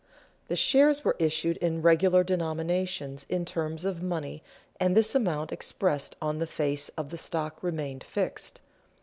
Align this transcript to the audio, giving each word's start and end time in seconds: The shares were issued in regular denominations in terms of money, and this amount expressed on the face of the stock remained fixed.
The 0.47 0.55
shares 0.55 1.05
were 1.05 1.15
issued 1.19 1.57
in 1.57 1.83
regular 1.83 2.23
denominations 2.23 3.27
in 3.29 3.45
terms 3.45 3.85
of 3.85 4.01
money, 4.01 4.41
and 4.79 4.97
this 4.97 5.13
amount 5.13 5.51
expressed 5.51 6.15
on 6.19 6.39
the 6.39 6.47
face 6.47 6.89
of 6.97 7.09
the 7.09 7.17
stock 7.17 7.61
remained 7.61 8.03
fixed. 8.03 8.61